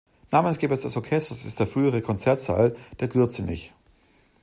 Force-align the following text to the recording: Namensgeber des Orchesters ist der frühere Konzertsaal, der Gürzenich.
Namensgeber 0.31 0.75
des 0.75 0.95
Orchesters 0.97 1.45
ist 1.45 1.59
der 1.59 1.67
frühere 1.67 2.01
Konzertsaal, 2.01 2.75
der 2.99 3.07
Gürzenich. 3.07 3.71